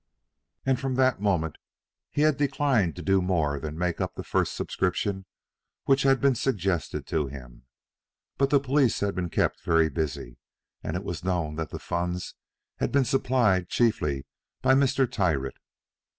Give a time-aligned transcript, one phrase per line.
[0.65, 1.57] And from that moment
[2.09, 5.27] he had declined to do more than make up the first subscription
[5.83, 7.67] which had been suggested to him.
[8.39, 10.39] But the police had been kept very busy,
[10.81, 12.33] and it was known that the funds
[12.77, 14.25] had been supplied chiefly
[14.63, 15.05] by Mr.
[15.07, 15.57] Tyrrwhit.